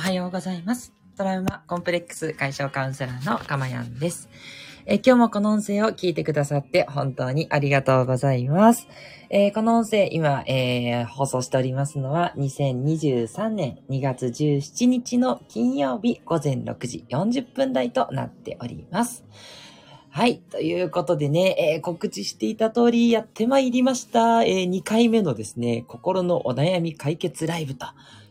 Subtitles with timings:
[0.00, 0.94] おはようございます。
[1.14, 4.30] トラウマコンプレックス解消カウンセラーのかまやんです。
[4.86, 8.88] え今日もこの音声を聞いてくださって本当にありがとうございます。
[9.28, 19.26] えーこの音声今、えー放送しておりますのは2023年2月17日の金曜日午前6時40分台となっております。
[20.08, 20.38] はい。
[20.38, 24.44] ということでね、えー告知していた通りやってまいりました。
[24.44, 27.84] え2回目のですね、心のお悩み解決ライブと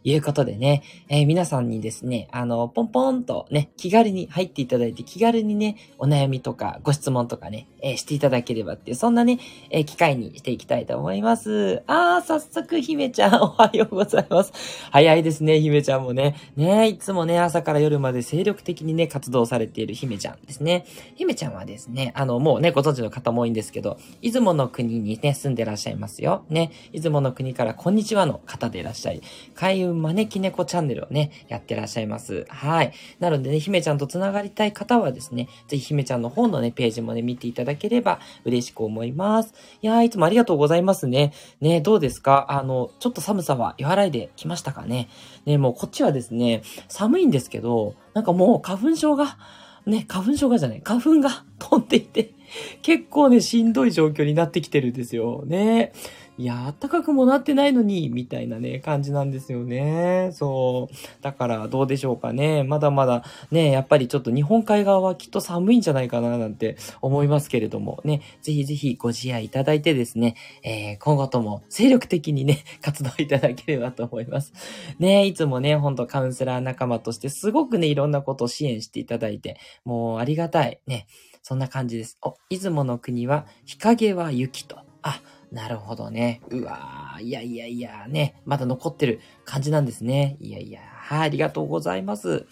[0.03, 9.39] いうことでね、えー皆さんにですね、あの、ポンポンとね、気軽に入っていただいて、気軽にね、お悩みとかご質問とかね、えーしていただければっていう、そんなね、
[9.70, 11.84] えー機会にしていきたいと思います。
[11.88, 14.53] あー、早速、姫ちゃん、 おはようございます。
[14.91, 16.36] 早いですね、姫ちゃんもね。
[16.55, 20.86] ねいつもね、朝から夜まで精力的にね、活動されている姫ちゃんですね。
[21.16, 26.45] 姫ちゃんはですね、あの、もうね、ご存知の方も多いんですけど、出雲の国にね、住んでらっしゃいますよ。
[26.50, 29.22] ね、出雲の国からこんにちはの方でいらっしゃい、
[29.55, 32.45] 開運招き猫チャンネルをね、やってらっしゃいます。
[32.49, 32.93] はい。
[33.19, 39.53] なのでね、姫ちゃんとつながりたい方はですね、ぜひ姫ちゃんの方のね、ページもね、見ていただければ嬉しく思います。
[39.81, 41.33] いやー、いつもありがとうございますね。
[41.61, 42.47] ね、どうですか？
[42.49, 45.09] あの、ちょっと寒さは和らいできましたかね？
[45.45, 49.37] ね、もうこっちはですね、寒いんですけど、なんかもう花粉症が、
[49.85, 52.33] ね、花粉症がじゃない、花粉が飛んでいて、
[52.81, 55.43] 結構ね、しんどい状況になってきてるんですよ。
[55.45, 55.93] ね。
[56.39, 60.29] いや、暖かくもなってないのに、みたいなね、感じなんですよね。
[60.31, 60.95] そう。
[61.21, 62.63] だから、どうでしょうかね。
[62.63, 74.53] まだまだ、ね、やっぱりちょっと日本海側はきっと寒いんじゃないかな、なんて思いますけれども、ね、ぜひぜひご自愛いただいてですね、えー今後とも精力的にね、 活動いただければと思います。
[74.97, 80.79] ね、いつもね、ほんとカウンセラー仲間としてすごくね、いろんなことを支援していただいて、もうありがたい。
[80.87, 81.05] ね、
[81.43, 82.17] そんな感じです。
[82.21, 84.77] お、出雲の国は日陰は雪と。
[85.01, 85.21] あ、
[85.52, 86.42] なるほどね。
[86.50, 90.38] うわー、いやいやいや、ね、まだ残ってる感じなんですね。
[90.39, 92.45] いやいや、はい、ありがとうございます。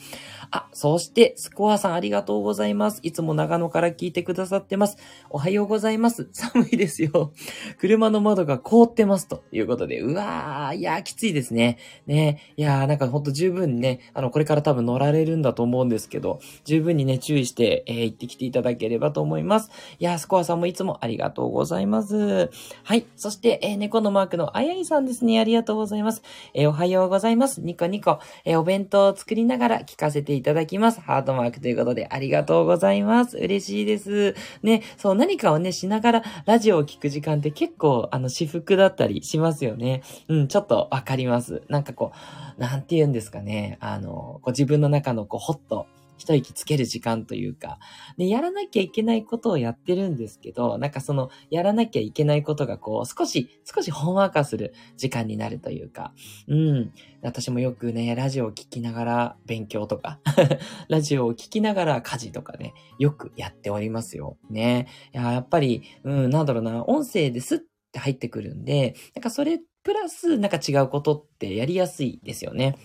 [0.52, 2.99] あ、そして、スコアさんありがとうございます。
[3.04, 4.98] いつも長野から聞いてくださってます。
[5.30, 6.30] おはようございます。
[6.32, 7.33] 寒いですよ。
[7.80, 9.27] 車の窓が凍ってます。
[9.27, 11.77] ということで、うわー、いやー、きついですね。
[12.05, 19.70] ね、いやー、なんかほんと十分にね、あの、これから多分乗られるんだと思うんですけど、十分にね、注意して、えー行ってきていただければと思います。
[20.00, 22.50] いやー、スコアさんもいつもありがとうございます。
[22.83, 23.05] はい。
[23.16, 25.39] そして、えー猫のマークのあやいさんですね。
[25.39, 26.21] ありがとうございます。
[26.54, 27.61] えーおはようございます。
[27.61, 28.20] ニコニコ。
[28.45, 31.02] えーお弁当を作りながら聞かせていただきます。
[31.02, 33.37] ハートマークということで、ありがとうございます。
[33.37, 34.36] 嬉しいです。
[34.64, 40.03] ね、そう、何かをね、しながらラジオを聞く時間って結構、あの、私服だったりしますよね。
[40.27, 41.64] うん、ちょっとわかります。
[41.70, 42.11] なんかこ
[42.58, 43.77] う、なんて言うんですかね。
[43.81, 45.87] あの、こう自分の中のこう、ほっと、
[46.17, 47.80] 一息つける時間というか、
[48.17, 56.14] で、やらなきゃいけないことをやってるんですけど、なんかその、やらなきゃいけないことがこう、少し、少しほんわかする時間になるというか、
[56.48, 56.92] うん。
[57.22, 60.20] 私もよくね、ラジオを聞きながら勉強とか、
[60.89, 64.38] ラジオを聞きながら家事とかね、よくやっておりますよ。
[64.50, 64.88] ね。
[65.11, 67.60] や、やっぱり、うん、なんだろうな、音声ですっ
[67.92, 72.76] て入ってくるんで、なんかそれプラス、なんか違うことってやりやすいですよね。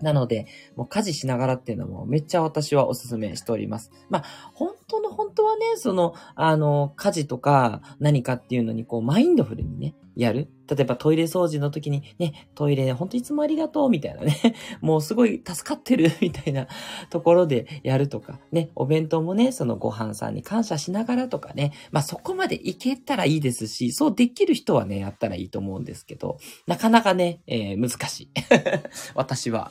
[0.00, 3.90] なので、もう家事しながらっていうのもめっちゃ私はおすすめしております。
[4.08, 10.48] まあ、本当の本当はね、その、あの、家事とか何かっていうのにこう、マインドフルにね、やる。
[10.68, 14.36] 例えばトイレ掃除の時にね、トイレ本当いつもありがとうみたいなね、
[14.82, 16.66] もうすごい助かってる みたいな
[17.08, 28.28] ところでやるとか、ね、お弁当もね、そのご飯さんに感謝しながらとかね、まあそこまでいけたらいいですし、そうできる人はね、やったらいいと思うんですけど、なかなかね、えー難しい。
[29.14, 29.70] 私は。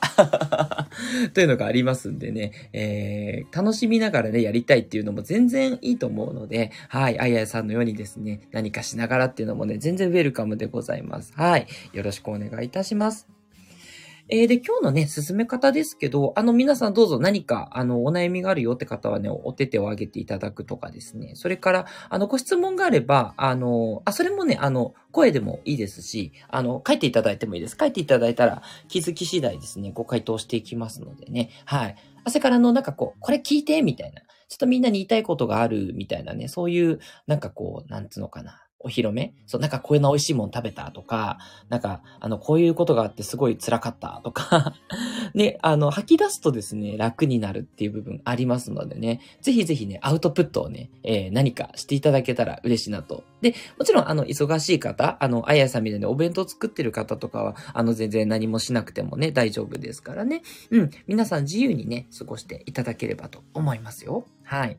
[1.34, 11.32] というのがありますんでね、えー楽しみながらね、やりたいっていうのも全全然いいと思うので、はい、あややさんのようにですね、何かしながらっていうのもね、全然ウェルカムでございます。
[11.36, 11.68] はい。
[11.92, 13.28] よろしくお願いいたします。
[14.30, 21.32] えーで、今日のね、進め方ですけど、あの、皆さんどうぞ何か、あの、お悩みがあるよって方はね、お手手を挙げていただくとかですね。
[21.34, 27.76] それから、あの、ご質問があれば、あの、あ、それもね、あの、声でもいいですし、あの、書いていただいてもいいです。
[27.80, 31.48] 書いていただいたら、気づき次第ですね、ご回答していきますのでね。
[31.64, 31.96] はい。
[32.24, 34.20] あそれから、の、なんかこう、これ聞いて、みたいな。
[34.48, 38.64] ちょっとみんなに言いたいことがある、みたいなね、そういう、なんかこう、なんつうのかな。
[38.80, 39.34] お披露目？
[39.46, 44.72] そう、なんかこういうの美味しいもん食べたとか、なんか、あの、こういうことがあってすごい辛かったとか、
[45.34, 53.24] ね、あの、吐き出すとですね、楽になるっていう部分ありますのでね、ぜひぜひね、アウトプットをね、えー何かしていただけたら嬉しいなと。
[53.40, 60.42] で、もちろん、あの、忙しい方、あの、あやさんみたいにお弁当作ってる方とかは、あの、全然何もしなくてもね、大丈夫ですからね。
[60.70, 64.24] うん、皆さん自由にね、過ごしていただければと思いますよ。
[64.42, 64.78] はい。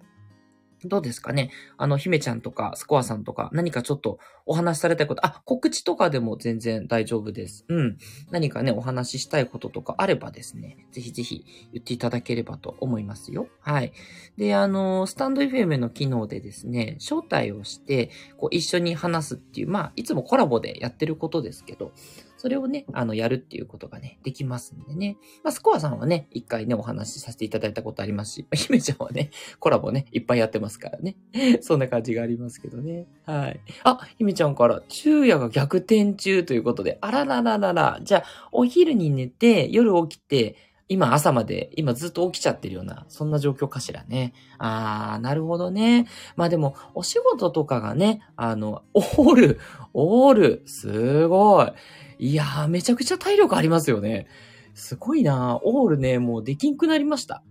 [0.85, 1.51] どうですかね？
[1.77, 7.65] あの、姫ちゃんとか、スコアさんとか、何かちょっとお話しされたいこと、あ、告知とかでも全然大丈夫です。
[7.67, 7.97] うん。
[8.31, 13.47] 何かね、お話ししたいこととかあればですね、ぜひぜひ言っていただければと思いますよ。
[13.59, 13.91] はい。
[14.37, 21.91] で、あの、スタンド FM の機能でですね、招待をして、こう、一緒に話すっていう、まあ、いつもコラボでやってることですけど、
[22.39, 25.17] それをね、あの、やるっていうことがね、できますんでね。
[25.43, 31.17] まあ、スコアさんはね、一回ね、お話しさせていただいたことありますし、 姫ちゃんはね、コラボね、いっぱいやってますからね。
[31.59, 33.07] そんな感じがありますけどね。
[33.25, 33.59] はい。
[33.83, 37.99] あ、姫ちゃんから、昼夜が逆転中ということで、あららららら。
[38.03, 40.55] じゃあ、お昼に寝て、夜起きて、
[40.91, 44.33] 今朝まで、今ずっと起きちゃってるような、そんな状況かしらね。
[44.57, 46.07] あー、なるほどね。
[46.35, 49.59] まあでも、お仕事とかがね、あの、オール、
[49.93, 52.31] オール、すごい。
[52.31, 54.25] いやー、めちゃくちゃ体力ありますよね。
[54.73, 57.43] すごいなオールね、もうできんくなりました。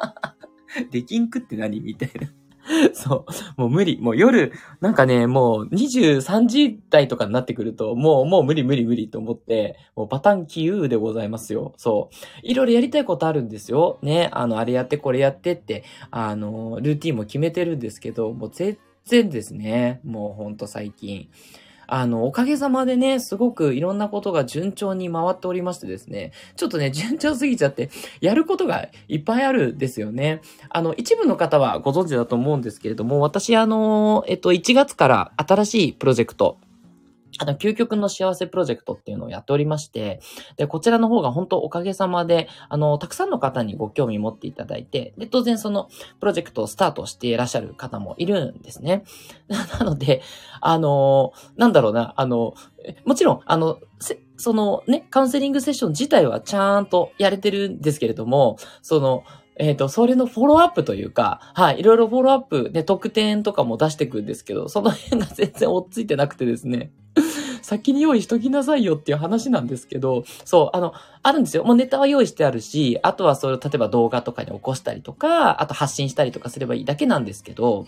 [0.92, 1.80] できんくって何？
[1.80, 2.28] みたいな。
[2.94, 3.26] そ
[3.56, 3.60] う。
[3.60, 3.98] もう無理。
[4.00, 11.72] もう夜、なんかね、もう23時台とかになってくると、もう、もう無理無理無理と思って、もうパターンキューでございますよ。
[11.76, 12.16] そう。
[12.42, 13.98] いろいろやりたいことあるんですよ。
[14.02, 14.30] ね。
[14.32, 20.00] あの、あれやってこれやってって、あの、ルーティンも決めてるんですけど、もう全然ですね。
[20.04, 21.28] もうほんと最近。
[21.92, 27.90] あの、おかげさまでね、すごくいろんなことが順調に回っておりましてですね、ちょっとね、順調すぎちゃって、
[28.20, 30.40] やることがいっぱいあるんですよね。
[30.68, 36.58] あの、一部の方はご存知だと思うんですけれども、私、あの、えっと、1月から新しいプロジェクト、
[37.40, 40.20] あの、究極の幸せプロジェクトっていうのをやっておりまして、
[40.58, 45.88] で、こちらの方が本当おかげさまで、あの、たくさんの方にご興味持っていただいて、で、当然その
[46.20, 49.04] プロジェクトをスタートしていらっしゃる方もいるんですね。
[49.48, 50.20] なので、
[50.60, 52.52] あの、なんだろうな、あの、
[53.06, 53.78] もちろん、あの、
[54.36, 59.24] そのね、カウンセリングセッション自体はちゃんとやれてるんですけれども、その、
[59.60, 66.90] えっ、ー、と、それのフォローアップというか、はい、いろいろフォローアップで特典とかも出してくんですけど、その辺が全然追っついてなくてですね。
[67.62, 71.64] 先に用意しときなさいよっていう話なんですけど、そう、あの、あるんですよ。
[71.64, 77.86] もうネタは用意してあるし、あとはそれを例えば動画とかに起こしたりとか、あと発信したりとかすればいいだけなんですけど、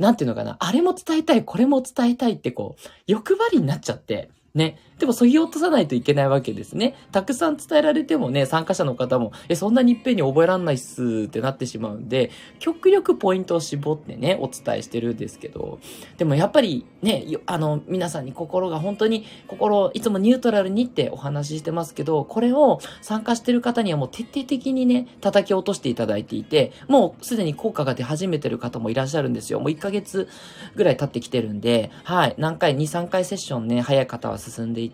[0.00, 4.78] なんていうのかな、あれも伝えたい、これも伝えたいってこう、欲張りになっちゃって、ね。
[4.98, 6.94] でも、そぎ落とさないといけないわけですね。
[7.10, 15.78] たくさん伝えられてもね、参加者の方も、え、そんなにいっぺんに覚えらんないっすってなってしまうんで、極力ポイントを絞ってね、お伝えしてるんですけど、
[16.18, 29.60] でもやっぱりね、あの、皆さんに心が本当に、心、いつもニュートラルにってお話ししてますけど、これを参加してる方にはもう徹底的にね、叩き落としていただいていて、もうすでに効果が出始めてる方もいらっしゃるんですよ。
[29.60, 30.28] もう1ヶ月
[30.76, 34.91] ぐらい経ってきてるんで、はい、何回、2、3回セッションね、早い方は進んでいて、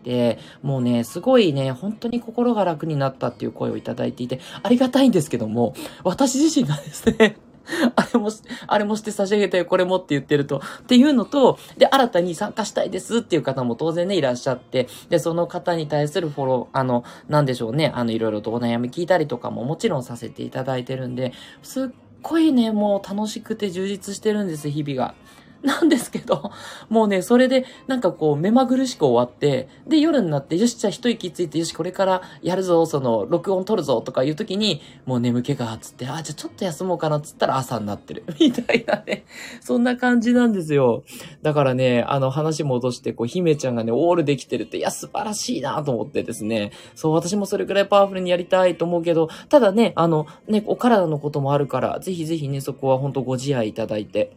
[0.63, 5.75] もうね、すごいね、本当に心が楽になったっていう声をいただいていて、ありがたいんですけども、
[6.05, 7.37] 私自身がですね、
[7.97, 8.31] あれも、
[8.67, 10.59] あれもして差し上げたよ、これもって言ってると。
[10.59, 21.89] っていうのと、で、新たに参加したいですっていう方も当然ね、いらっしゃって、で、その方に対するフォロー、あの、なんでしょうね、あの、いろいろとお悩み聞いたりとかももちろんさせていただいてるんで、すっ
[22.23, 25.15] ごいね、もう楽しくて充実してるんです、日々が。
[25.65, 26.53] なんですけど、
[26.89, 38.25] もうね、それで、なんかこう、目まぐるしく終わって、で、夜になって、よし、じゃあ一息ついて、よし、これからやるぞ、その、録音撮るぞ、とかいう時に、もう眠気が、つって、あ、じゃあちょっと休もうかな、つったら朝になってる。
[38.41, 39.25] みたいなね。
[39.61, 41.03] そんな感じなんですよ。
[41.43, 46.71] だからね、あの、話戻して、こう、姫ちゃんがね、オールできてるって、いや、素晴らしいなと思ってですね。
[46.95, 54.37] そう、私もそれくらいパワフルにやりたいと思うけど、ただね、あの、ね、お体のこともあるから、ぜひぜひね、そこは本当ご自愛いただいて。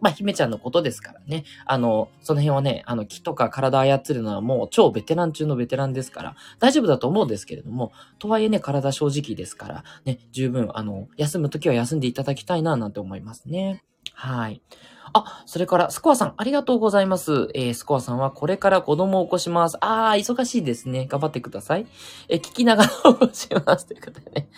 [0.00, 1.44] まあ、姫ちゃんのことですからね。
[1.66, 13.82] あの、その辺はね、あの、木とか体操るのはもう超ベテラン中のベテランですから、大丈夫だと思うんですけれども、とはいえね、体正直ですから、ね、十分、あの、休むときは休んでいただきたいな、なんて思いますね。
[14.14, 14.62] はい。
[15.12, 17.48] あ、それから、スコアさん、ありがとうございます。
[17.54, 19.76] えー、スコアさんはこれから子供を起こします。
[19.80, 21.06] あー、忙しいですね。
[21.06, 21.86] 頑張ってください。
[22.28, 23.86] えー、聞きながら起こします。
[23.86, 24.48] ということでね。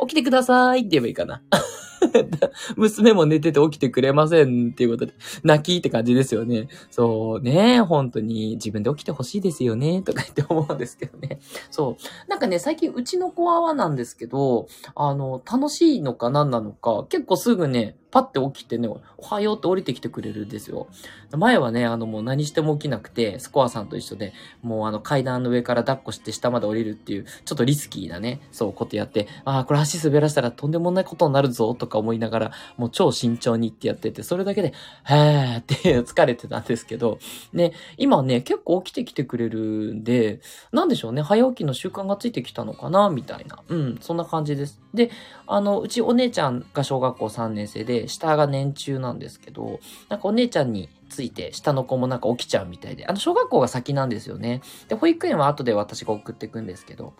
[0.00, 1.42] 起きてくださいって言えばいいかな。
[2.76, 6.68] 娘も寝てて起きてくれませんっていうことで、泣きって感じですよね。
[6.90, 11.40] そうね、本当に自分で起きてほしいですよね、とか言って思うんですけどね。
[11.70, 12.30] そう。
[12.30, 20.88] なんかね、最近うちの子はなんですけど、あの、楽しいのか何なのか、結構すぐね、パッて起きてね、おはようって降りてきてくれるんですよ。
[21.36, 24.32] 前はね、あのもう何しても起きなくて、スコアさんと一緒で、
[24.62, 34.72] もうあの階段の上から抱っこして下まで降りるっていう、ちょっとリスキーなね、そうことやって、ああ、これ足滑らしたらとんでもないことになるぞ、とか思いながら、もう超慎重にってやってて、それだけで、
[35.04, 37.18] へーって疲れてたんですけど、
[37.52, 39.58] ね、今ね、結構起きてきてくれる
[39.94, 40.40] んで、
[40.72, 43.58] なんでしょうね、早起きの習慣がついてきたのかな、みたいな。
[43.68, 44.80] うん、そんな感じです。
[44.94, 45.10] で、
[45.46, 54.62] あの、うちお姉ちゃんが小学校3年生で、で、下が年中なんですけど、なんかお姉ちゃんについて、下の子もなんか起きちゃうみたいで、あの、小学校が先なんですよね。
[54.88, 57.14] で、保育園は後で私が送ってくんですけど、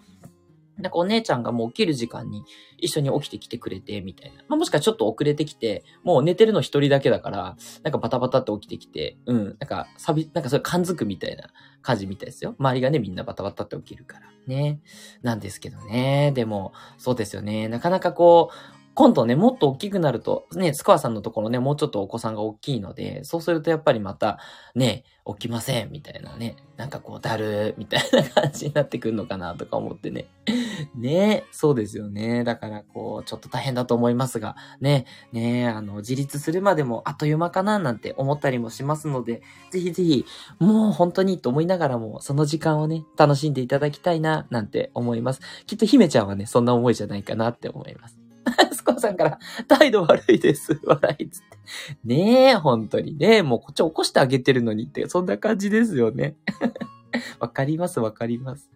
[0.81, 2.45] なんかお姉ちゃんがもう起きる時間に
[2.79, 4.43] 一緒に起きてきてくれて、みたいな。
[4.49, 11.51] まあ、もしかちょっと遅れてきて、もう寝てるの一人だけだから、なんかバタバタって起きてきて、うん、なんか、サビ、なんかそれ感づくみたいな
[11.83, 12.55] 感じみたいですよ。
[12.59, 14.27] 周りがね、みんなバタバタって起きるから。
[14.47, 14.81] ね。
[15.23, 16.33] なんですけどね。
[16.35, 17.69] でも、そうですよね。
[17.69, 24.39] なかなかこう、今度ね、もっと大きくなると、ね、スコアさんのところね、もうちょっとお子さんが大きいので、そうするとやっぱりまた、
[24.75, 30.27] ね、起きません、みたいなね、なんかこう、だるみたいな感じになってくるのかな、とか思ってね。
[30.95, 32.45] ね、そうですよね。
[32.45, 39.41] だからこう、ちょっと大変だと思いますが、ね、ね、あの、自立するまでもあっという間かな、なんて思ったりもしますので、
[39.71, 40.27] ぜひぜひ、
[40.59, 45.41] もう本当にと思いながらも、その時間をね、楽しんでいただきたいな、なんて思います。
[45.67, 48.30] きっと姫ちゃんはね、そんな思いじゃないかなって思います。
[48.91, 50.81] スコアさんから、態度悪いです。
[50.85, 51.59] 笑いつって。
[52.05, 53.43] ねえ、本当にね。
[53.43, 56.37] もうこっち起こしてあげてるのにって、そんな感じですよね。
[57.41, 58.71] わかります、わかります。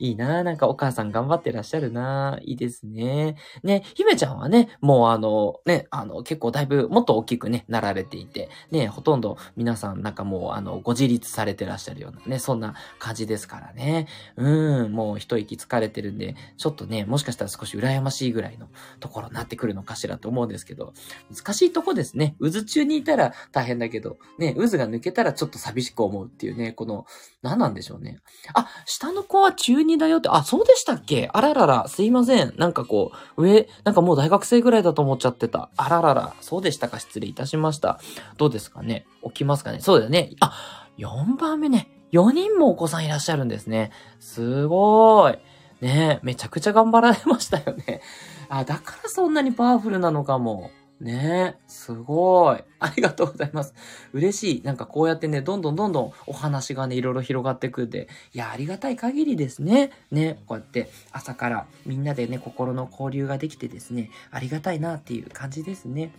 [0.00, 3.36] いいななんかお母さん頑張ってらっしゃるないいですね。
[3.62, 14.08] ね、姫ちゃんはね、もうあの、ね、あの、結構だいぶもっと大きくね、なられていて、ね、ほとんど皆さんなんかもうあの、ご自立されてらっしゃるようなね、そんな感じですからね。
[14.36, 18.68] うん、もう一息疲れてるんで、ちょっとね、もしかしたら少し羨ましいぐらいの
[19.00, 20.94] ところになってくるのかしらと思うんですけど、
[21.30, 22.36] 難しいとこですね。
[22.40, 27.04] 渦中にいたら大変だけど、ね、渦が抜けたらちょっと寂しく思うっていうね、この、
[27.42, 28.18] 何なんでしょうね。
[28.54, 31.28] あ、下の子は中2だよって、あ、そうでしたっけ？
[31.32, 32.54] あららら、すいません。
[32.56, 35.70] なんかこう、上、なんかもう大学生ぐらいだと思っちゃってた。
[35.76, 36.98] あららら、そうでしたか？
[36.98, 38.00] 失礼いたしました。
[38.36, 39.06] どうですかね？
[39.24, 39.80] 起きますかね？
[39.80, 40.30] そうだよね。
[40.40, 41.90] あ、4番目ね。
[42.12, 43.92] 4人もお子さんいらっしゃるんですね。
[44.18, 45.38] すごーい。
[45.80, 48.02] ねめちゃくちゃ頑張られましたよね。
[48.48, 50.70] あ、だからそんなにパワフルなのかも。
[51.00, 52.62] ねえ、すごい。
[52.78, 53.74] ありがとうございます。
[54.12, 54.62] 嬉しい。
[54.62, 59.90] なんかこうやってね、どんどんどんどんお話がね、いろいろ広がってくんで、いや、ありがたい限りですね。
[60.10, 66.12] ね、こうやって朝からみんなでね、心の交流ができてですね、ありがたいなっていう感じですね。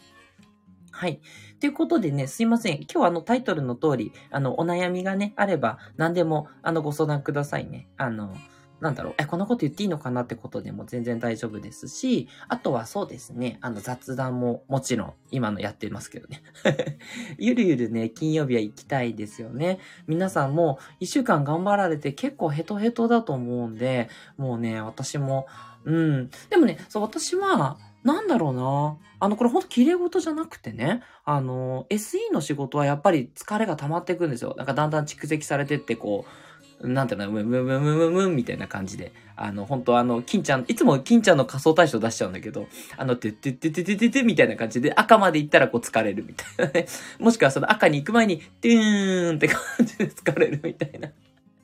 [0.91, 1.21] はい。
[1.59, 2.77] ということでね、すいません。
[2.77, 7.87] 今日はあのタイトルの通り、あの、お悩みがね、あれば、何でも、あの、ご相談くださいね。
[7.97, 8.33] あの、
[8.81, 16.41] なんだろう、え、こんなこと言っていいのかなってことでも全然大丈夫ですし、あとはそうですね、あの雑談ももちろん今のやってますけどね。
[17.37, 19.77] ゆるゆるね、金曜日は行きたいですよね。
[20.07, 25.45] 皆さんも一週間頑張られて結構ヘトヘトだと思うんで、もうね、私も、
[25.83, 26.29] うん。
[26.49, 28.97] でもね、そう、私は、なんだろうな。
[29.19, 34.55] あの、これほんと綺麗事じゃなくてね、あの、SE の仕事はやっぱり疲れが溜まっていくんですよ。
[34.57, 36.50] なんかだんだん蓄積されてって、こう、
[36.83, 46.87] なんていうの、ムムムムムムみたいな感じで、あの、本当あの、金ちゃん、いつも金ちゃんの仮想対象出しちゃうんだけど、あの、てってってってってってみたいな感じで、赤まで行ったらこう疲れるみたいなね。
[47.19, 51.09] もしくはその赤に行く前に、てーんって感じで疲れるみたいな。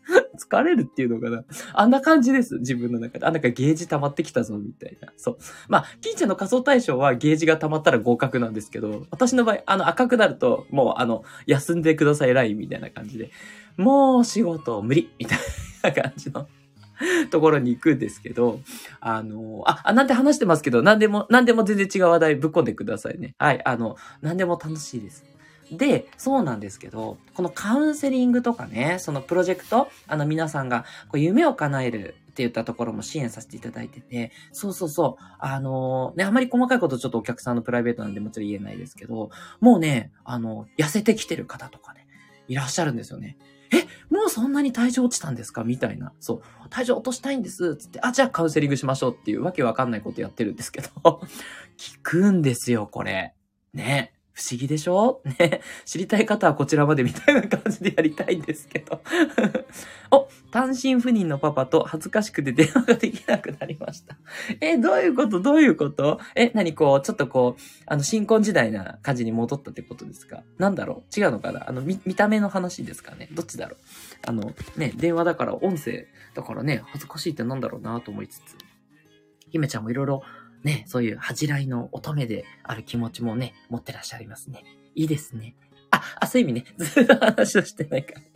[0.40, 1.44] 疲れるっていうのかな。
[1.74, 2.60] あんな感じです。
[2.60, 3.26] 自分の中で。
[3.26, 5.12] あ、なんかゲージ溜まってきたぞ、みたいな。
[5.18, 5.38] そう。
[5.68, 13.32] まあ、金ちゃんの仮想対象はゲージが溜まったら合格なんですけど、私の場合、あの赤くなると、もうあの、休んでくださいラインみたいな感じで。
[13.78, 15.40] もう仕事無理みたい
[15.84, 16.48] な感じの
[17.30, 18.60] ところに行くんですけど、
[19.00, 23.36] あの、あ、なんて話してますけど、なんでも、なんでも全然違う話題ぶっ込んでくださいね。
[23.38, 25.26] はい、あの、なんでも楽しいです。
[25.72, 39.30] で、そうなんですけど、このカウンセリングとかね、そのプロジェクト、あの皆さんがこう夢を叶えるって言ったところも支援させていただいてて、そうそうそう、あのー、ね、あまり細かいことちょっとお客さんのプライベートなんでもちろん言えないですけど、
[39.60, 42.08] もうね、あの、痩せてきてる方とかね、
[42.48, 43.38] いらっしゃるんですよね。
[44.38, 45.64] そんなに体重落ちたんですか？
[45.64, 46.14] みたいな。
[46.20, 46.42] そう。
[46.70, 47.76] 体重落としたいんです。
[47.76, 50.90] つって、あ、じゃあカウンセリングしましょうっていうわけわかんないことやってるんですけど。
[51.80, 53.34] 聞くんですよ、これ。
[53.74, 54.14] ね。
[54.34, 55.24] 不思議でしょ？
[55.40, 55.62] ね。
[55.86, 59.02] 知りたい方はこちらまでみたいな感じでやりたいんですけど。
[60.16, 64.16] お、単身赴任のパパと恥ずかしくて電話ができなくなりました。
[64.62, 65.40] え、どういうこと？
[65.40, 66.20] どういうこと？
[66.36, 70.44] え、何こう、ちょっとこう、あの、新婚時代な感じに戻ったってことですか？
[70.60, 71.20] なんだろう？
[71.20, 71.68] 違うのかな？
[71.68, 73.30] あの、見、見た目の話ですかね？
[73.34, 73.80] どっちだろう？
[74.26, 78.58] あの、ね、電話だから音声だからね、恥ずかしいってなんだろうなと思いつつ。
[79.50, 80.24] 姫ちゃんもいろいろ
[80.64, 84.64] ね、そういう恥じらいの乙女である気持ちもね、持ってらっしゃいますね。
[84.96, 85.56] いいですね。
[85.92, 86.66] あ、あ、そういう意味ね。
[86.78, 88.28] ずっと話をしてないからね。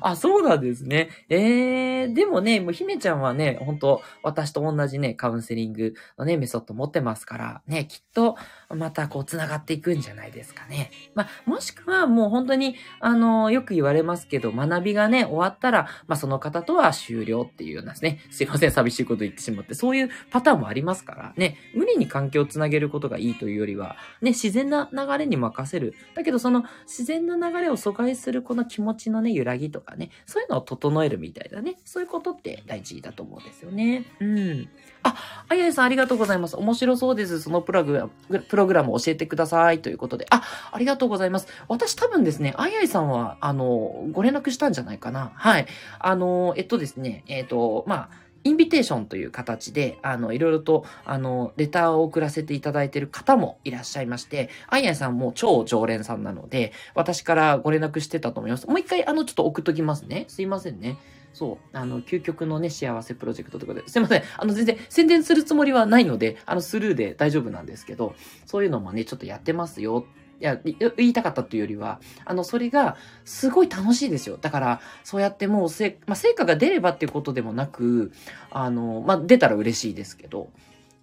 [0.00, 1.10] あ、そうなんですね。
[1.28, 8.36] えー、でもね、もう姫ちゃんはね、本当私と同じね、カウンセリングのね、メソッド持ってますから、ね、きっと、
[8.68, 10.90] またこう、繋がっていくんじゃないですかね。
[11.14, 25.94] まあ、もしくはもう本当に、あの、よく言われますけど、学びがね、終わったら、まあ、その方とは終了っていうようなですね、すいません、寂しいこと言ってしまって、そういうパターンもありますからね、無理に関係をつなげることがいいというよりは、ね、自然な流れに任せる。
[26.14, 34.06] だけど、その自然な流れを阻害するこの気持ちのね、揺らぎとかね、そういうのを整えるみたいなね、そういうことって大事だと思うんですよね。
[34.20, 34.68] うん。
[35.02, 35.14] あ、
[35.48, 36.56] あややさんありがとうございます。
[36.56, 37.40] 面白そうです。
[37.40, 39.80] そのプログラム、プログラム教えてください。
[39.80, 40.26] ということで。
[40.30, 41.48] あ、ありがとうございます。
[41.68, 45.32] 私多分ですね、あややさんは、あの、ご連絡したんじゃないかな。
[45.34, 45.66] はい。
[45.98, 58.66] あの、えっとですね、えっと、まあ、インビテーションという形で、あの、いろいろと、あの、レターを送らせていただいている方もいらっしゃいまして、あいやいさんも超常連さんなので、私からご連絡してたと思います。
[58.66, 60.24] もう一回、あの、ちょっと送っときますね。
[60.28, 60.96] すいませんね。
[61.32, 61.76] そう。
[61.76, 64.22] あの、究極のね、幸せプロジェクトということで、すいません。
[64.36, 68.14] あの、全然宣伝するつもりはないので、あの、スルーで大丈夫なんですけど、
[68.46, 70.04] そういうのもね、ちょっとやってますよ
[70.40, 74.38] いや、言いたかったというよりは、あの、それが、すごい楽しいですよ。
[74.40, 78.10] だから、そうやってもうせ、まあ、成果が出ればっていうことでもなく、
[78.50, 80.50] あの、まあ、出たら嬉しいですけど、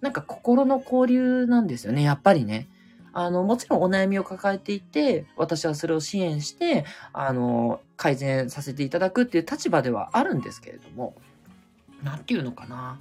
[0.00, 2.68] なんか心の交流なんですよね、やっぱりね。
[3.12, 11.14] あの、もちろんお悩みを抱えていて、私はそれを支援して、あの、改善させていただくっていう立場ではあるんですけれども、
[12.02, 12.98] なんていうのかな。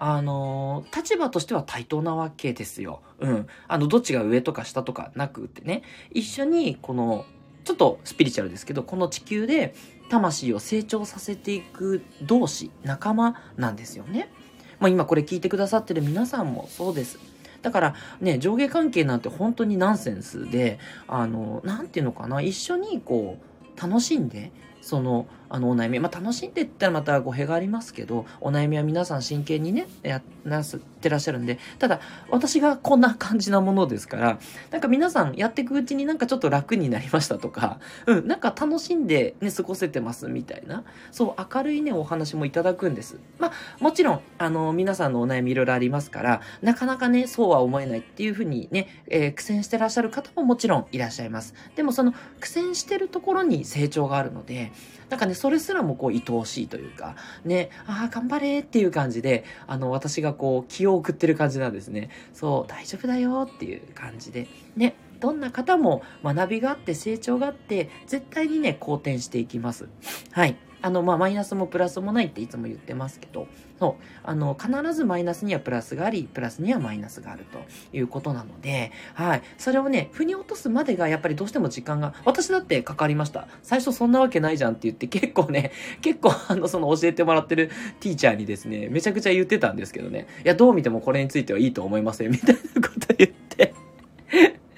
[0.00, 3.02] あの、立場としては対等なわけですよ。
[3.18, 3.46] うん。
[3.66, 7.26] あの、どっちが上とか下とかなくってね、一緒にこの、
[7.64, 9.74] ちょっとスピリチュアルですけど、この地球で
[10.08, 14.30] 魂を成長させていく同士、仲間なんですよね。
[14.78, 17.18] まあ今これ聞いてくださってる皆さんもそうです。
[17.62, 20.78] だからね、上下関係なんて本当にナンセンスで、
[21.08, 24.52] あの、なんていうのかな、一緒にこう、楽しんで、
[24.88, 26.00] その、あの、お悩み。
[26.00, 34.38] まあ、楽しんでったらまた語弊がありますけど、お悩みは皆さん真剣にね、やなすってらっしゃるんで、ただ、私がこんな感じなものですから、
[34.70, 43.20] なんか皆さんやっていくうちになんかちょっと楽になりましたとか、うん、なんか楽しんでね、過ごせてますみたいな、そう、明るいね、お話もいただくんです。
[43.38, 51.52] まあ、もちろん、あの、皆さんのお悩みいろいろありますから、なかなかね、そうは思えないっていうふうにね、えー、苦戦してらっしゃる方ももちろんいらっしゃいます。
[51.76, 54.72] でもその苦戦してるところに成長があるので、
[55.08, 62.10] なんかね、それすらもこう愛おしいというか、ね、ああ、頑張れっていう感じで、あの、私がこう、気を送ってる感じなんですね。
[62.34, 69.88] そう、大丈夫だよっていう感じで、ね、どんな方も学びがあって成長があって、絶対にね、好転していきます。
[70.32, 70.56] はい。
[70.80, 77.58] あの、まあ、マイナスもプラスもないっていつも言ってますけど、そう、あの、必ずマイナスにはプラスがあり、プラスにはマイナスがあると
[77.96, 79.42] いうことなので、はい。
[79.56, 83.46] それをね、腑に落とすまでがやっぱりどうしても時間が、私だってかかりました。
[83.62, 93.74] 最初そんなわけないじゃんって言って結構ね、 結構あの、その教えてもらってるティーチャーにですね、めちゃくちゃ言ってたんですけどね、いや、どう見てもこれについてはいいと思いません、みたいなこと言って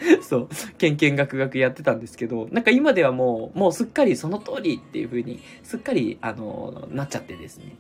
[0.22, 7.76] そう、けんけんがくがくやってたんですけど、なんか今ではもう、もうすっかりその通りっていう風に、すっかり、あの、なっちゃってですね。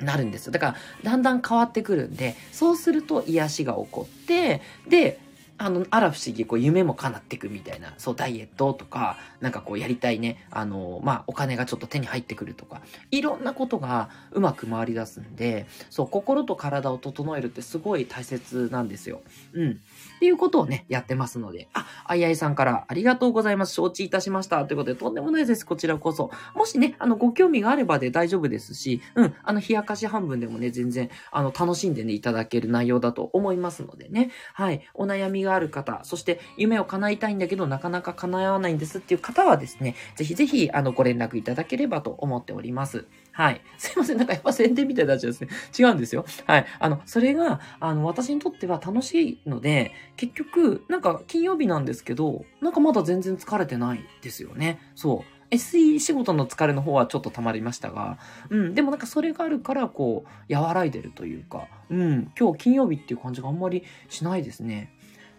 [0.00, 0.52] なるんですよ。
[0.52, 5.20] だから、だんだん変わってくるんで、そうすると癒しが起こって、で、
[5.60, 12.80] あの、あら不思議、こう、夢も叶っていくみたいな、そう、ダイエットとか、なんかこう、やりたいね、あの、まあ、お金がちょっと手に入ってくるとか、
[13.10, 19.20] いろんなことがうまく回り出すんで、そう、心と体を整えるってすごい大切なんですよ。
[19.52, 19.80] うん。
[20.18, 23.74] っていうことをね、やってますので、あ、あいあいさんからありがとうございます。
[23.74, 24.64] 承知いたしました。
[24.64, 25.64] ということで、とんでもないです。
[25.64, 26.32] こちらこそ。
[26.56, 34.32] もしね、あの、ご興味があればで大丈夫ですし、うん、あの、冷やかし半分でもね、全然、あの、楽しんでね、いただける内容だと思いますのでね。
[34.54, 34.82] はい。
[34.94, 43.06] お悩みがある方、そして夢を叶いたいんだけど、なかなか叶わないんですっていう方はですね、ぜひぜひ、あの、ご連絡いただければと思っております。
[43.38, 43.60] はい。
[43.78, 44.18] すいません。
[44.18, 45.48] なんかやっぱ宣伝みたいになっちゃうんですね。
[45.78, 46.24] 違うんですよ。
[46.44, 46.66] はい。
[46.80, 54.80] あの、それが、あの、私にとっては楽しいので、結局、なんか金曜日なんですけど、なんかまだ全然疲れてないですよね。
[54.96, 55.54] そう。
[55.54, 58.18] SE 仕事の疲れの方はちょっと溜まりましたが、
[58.50, 64.92] うん、でもなんかそれがあるから、こう、和らいでるというか、うん、今日金曜日っていう感じがあんまりしないですね。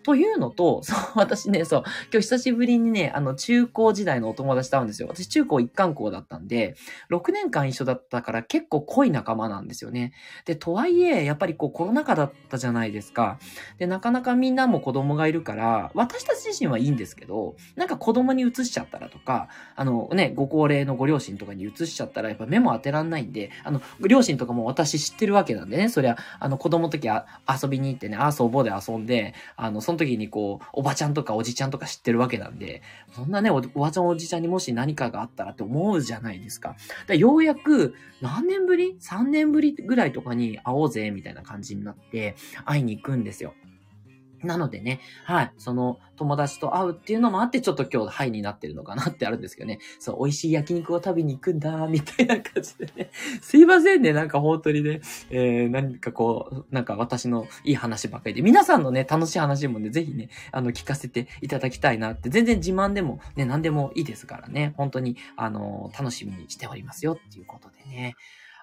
[0.09, 5.07] というのと、そう、 私ね、そう、今日久しぶりにね、あの、中高時代のお友達と会うんですよ。
[5.07, 6.75] 私中高一貫校だったんで、
[7.11, 10.13] 6年間一緒だったから結構濃い仲間なんですよね。
[10.45, 13.37] で、とはいえ、やっぱりこうコロナ禍だったじゃないですか。
[13.77, 32.81] で、なかなかみんなも子供がいるから、私たち自身はいいんですけど、なんか子供に移しちゃったらとか、あのね、ご高齢のご両親とかに移しちゃったら、やっぱ目も当てらんないんで、あの、両親とかも私知ってるわけなんでね、そりゃ、あの、子供の時あ遊びに行ってね、遊ぼうで遊んで、あの、その時にこう、おばちゃんとかおじちゃんとか知ってるわけなんで、
[33.13, 36.75] そんなね、おばちゃんおじちゃんにもし何かがあったらって思うじゃないですか。
[37.05, 42.35] だようやく、何年ぶり ?3 年ぶりぐらいとかに会おうぜ、みたいな感じになって、
[42.65, 43.53] 会いに行くんですよ。
[44.43, 49.79] なのでね、はい、その友達と会うっていうのもあって、ちょっと今日ハイになってるのかなってあるんですけどね。
[49.99, 53.09] そう、美味しい焼肉を食べに行くんだ、みたいな感じでね。
[53.41, 68.15] すいませんね、なんか本当にね、えー、何かこう、なんか私のいい話ばっかりで、皆さんのね、楽しい話もね、ぜひね、あの、聞かせていただきたいなって、全然自慢でもね、何でもいいですからね、本当に、あの、楽しみにしておりますよっていうことでね。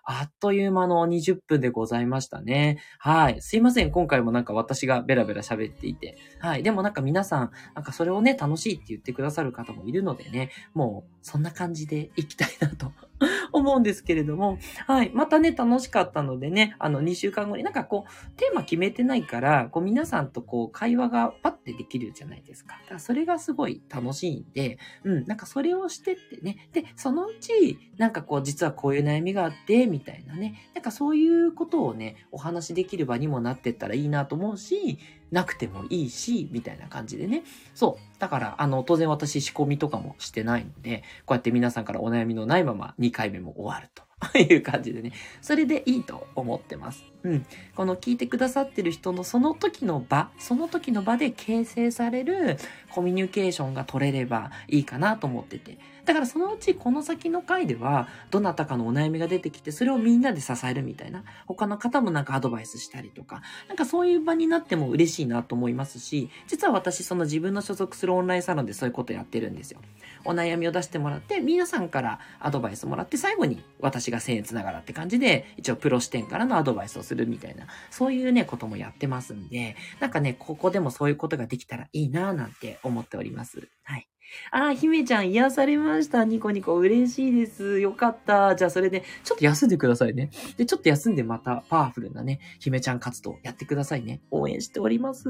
[0.09, 2.79] あっという間の20分でございましたね。
[3.01, 3.43] はい。
[3.43, 3.91] すいません。
[3.91, 6.17] 今回もなんか私がベラベラ喋っていて。
[6.39, 6.63] はい。
[6.63, 12.93] でもなんか皆さん、なんかそれをね、楽しいって言ってくださる方もいるのでね、もうそんな感じでいきたいなと
[13.53, 15.11] 思うんですけれども、はい。
[15.15, 22.79] またね、楽しかったのでね、あの、2週間後になんかこう、テーマ決めてないから、こう、皆さんとこう、会話がパッてできるじゃないですか。
[22.83, 26.69] だからそれがすごい楽しいんで、うん、なんかそれをしてってね。
[26.73, 30.71] で、そのうち、なんかこう、実はこういう悩みがあって、みたいなね。
[30.75, 34.99] なんかそういうことをね、お話しできる場にもなってったらいいなと思うし、
[35.31, 37.43] なくてもいいし、みたいな感じでね。
[37.75, 38.21] そう。
[38.21, 44.03] だから、あの、当然私仕込みとかもしてないので、こうやって皆さんからお悩みのないまま2回目も終わると。
[44.35, 45.13] いう感じでね。
[45.43, 47.05] それでいいと思ってます。
[47.23, 47.47] うん。
[47.75, 52.57] この聞いてくださってる人のその時の場、その時の場で形成される
[52.93, 55.79] コミュニケーションが取れればいいかなと思ってて。
[56.07, 69.81] だからそのうちこの先の回では、どなたかのお悩みが出てきて、それをみんなで支えるみたいな、他の方もなんかアドバイスしたりとか、なんかそういう場になっても嬉しいなと思いますし、実は私その自分の所属するオンラインサロンでそういうことやってるんですよ。
[70.25, 83.69] お悩みを出してもらって、皆さんからアドバイスもらって、最後に私が1000円つながらって感じで、一応プロ視点からのアドバイスをするみたいな、そういうね、こともやってますんで、なんかね、ここでもそういうことができたらいいなぁなんて思っております。
[83.85, 84.09] はい。
[84.51, 86.25] あ、姫ちゃん癒されました。
[86.25, 87.81] ニコニコ嬉しいです。
[87.81, 88.57] よかった。
[88.57, 90.31] じゃあそれで、ちょっと休んでくださいね。
[90.57, 94.21] で、ちょっと休んでまたパワフルなね、姫ちゃん活動やってくださいね。
[94.31, 95.29] 応援しております。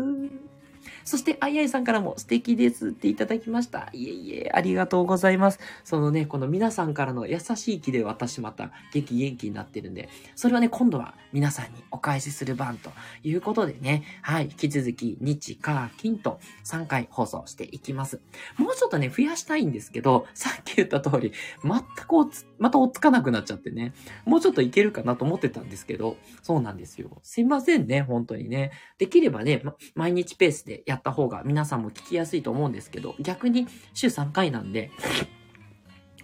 [1.05, 3.88] そして、あいあいさんからも素敵ですっていただきました。
[3.92, 5.59] いえいえ、ありがとうございます。
[5.85, 12.90] そのね、この皆さんからの優しい気で私また元気元気になってるんで、それはね、今度は皆さんにお返しする番と
[13.22, 18.20] いうことでね、はい、引き続き日、火、金と3回放送していきます。
[18.57, 23.92] もうちょっとね、増やしたいんですけど、さっき言った通り、全くおつ、また追っつかなくなっちゃってね、
[24.25, 27.18] もうちょっといけるかなと思ってたんですけど、そうなんですよ。
[27.22, 28.72] すいませんね、本当にね。
[28.99, 34.90] できればね、ま、毎日ペースでやった方が皆さんも聞きやすいと思うんですけど、逆に週3回なんで、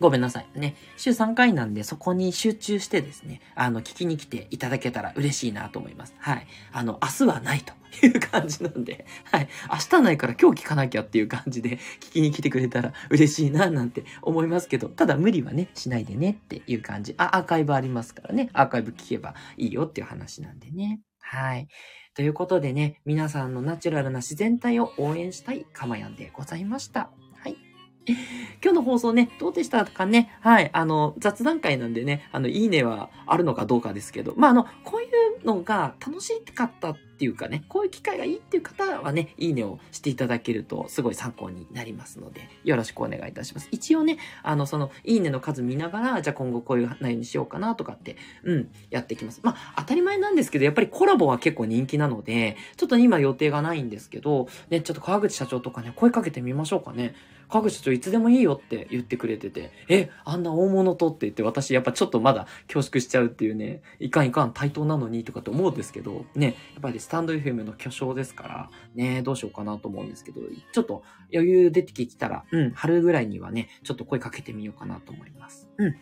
[0.03, 0.59] ごめんなさい。
[0.59, 0.75] ね。
[0.97, 6.15] 週3回なんで、そこに集中してですね、あの、聞きに来ていただけたら嬉しいなと思います。
[6.19, 6.47] はい。
[6.73, 7.73] あの、明日はないと
[8.05, 9.49] いう感じなんで、はい。
[9.71, 17.15] 明日ないから今日聞かなきゃっていう感じで、聞きに来てくれたら嬉しいななんて思いますけど、ただ無理はね、しないでねっていう感じ。
[17.19, 18.51] あ、アーカイブありますからね。
[18.55, 21.01] アーカイブ聞けばいいよっていう話なんでね。
[21.21, 21.69] はい。
[22.15, 27.09] ということでね、皆さんのナチュラルな自然体を応援したいかまやんでございました。
[27.43, 27.57] はい。
[28.63, 30.37] 今日の放送ね、どうでしたかね？
[30.41, 30.69] はい。
[30.75, 35.07] あの、雑談会なんでね、あの、いいねはあるのかどうかですけど、まあ、あの、こうい
[35.43, 43.69] うのが楽しかったってていうかね、こういう機会がいいっていう方はね、いいねをしていただけるとすごい参考になりますので、よろしくお願いいたします。
[43.71, 49.39] 一応ね、あの、その、いいねの数見ながら、じゃあ今後こういう内容にしようかなとかって、うん、やっていきます。
[49.45, 57.15] まあ、当たり前なんですけど、やっぱりコラボは結構人気なので、ちょっと今予定がないんですけど、ね、ちょっと川口社長とかね、声かけてみましょうかね。
[57.53, 70.41] 川口社長いつでもいいよって言ってくれてて、え、あんな大物とって言って私やっぱちょっとまだ恐縮しちゃうっていうね、いかんいかん対等なのにとかって思うんですけど、ね、やっぱりスタンド FM の巨匠ですから、ね、どうしようかなと思うんですけど、
[70.73, 75.69] ちょっと余裕出てきたら、うん、春ぐらいにはね、ちょっと声かけてみようかなと思います。
[75.77, 75.95] うん。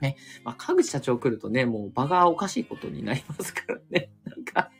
[0.00, 0.16] ね。
[0.42, 4.10] まあ、川口社長来るとね、もう場がおかしいことになりますからね。
[4.24, 4.70] なんか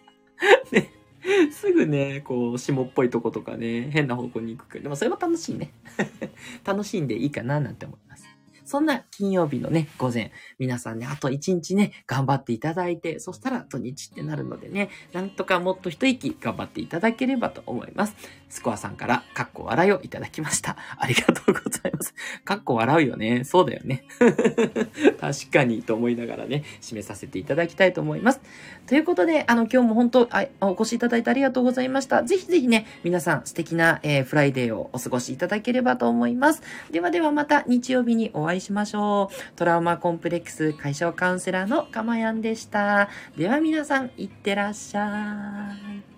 [0.70, 1.01] ね。
[1.52, 5.72] すぐね、こう、霜っぽいとことかね、変な方向に行くけど、でもそれも楽しいね。
[6.64, 8.31] 楽しんでいいかななんて思います。
[8.64, 18.14] そんな金曜日のね、午前、皆さんね、あと一日ね、頑張っていただいて、そしたら土日ってなるのでね、なんとかもっと一息頑張っていただければと思います。
[18.48, 20.76] スコアさんから、かっこ笑いをいただきました。
[20.98, 22.14] ありがとうございます。
[22.44, 23.44] かっこ笑うよね。
[23.44, 24.04] そうだよね。
[25.20, 28.40] 確かにと思いながらね、締めさせていただきたいと思います。
[28.86, 32.22] ということで、あの、今日も本当あ、お越しいただいてありがとうございました。
[32.24, 36.62] ぜひぜひね、皆さん素敵な、えー、 Friday をお過ごしいただければと思います。
[36.90, 39.56] ではではまた日曜日にお会い会いしましょう。
[39.56, 43.08] トラウマコンプレックス解消カウンセラーのかまやんでした。
[43.36, 46.11] では皆さん、いってらっしゃい。